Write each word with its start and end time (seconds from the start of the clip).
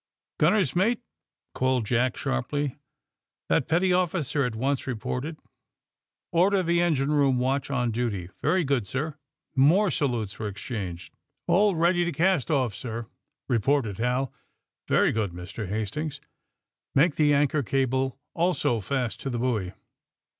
"Gunner's 0.39 0.75
mate!" 0.75 0.99
called 1.53 1.85
Jack 1.85 2.17
sharply. 2.17 2.79
That 3.49 3.67
petty 3.67 3.93
officer 3.93 4.43
at 4.43 4.55
once 4.55 4.87
reported. 4.87 5.37
"Order 6.31 6.63
the 6.63 6.81
engine 6.81 7.11
room 7.11 7.37
watch 7.37 7.69
on 7.69 7.91
duty." 7.91 8.31
"Very 8.41 8.63
good, 8.63 8.87
sir." 8.87 9.19
More 9.55 9.91
salutes 9.91 10.39
were 10.39 10.47
exchanged. 10.47 11.13
AND 11.13 11.19
THE 11.19 11.51
SMUGGLERS 11.51 11.71
71 11.73 11.75
A11 11.75 11.81
ready 11.83 12.05
to 12.05 12.17
cast 12.17 12.49
off, 12.49 12.73
sir," 12.73 13.07
reported 13.47 13.97
Hal. 13.99 14.33
^^Very 14.89 15.13
good, 15.13 15.33
Mr. 15.33 15.69
Hastings. 15.69 16.19
Make 16.95 17.13
the 17.15 17.35
anchor 17.35 17.61
cable 17.61 18.17
also 18.33 18.79
fast 18.79 19.21
to 19.21 19.29
the 19.29 19.37
buoy. 19.37 19.73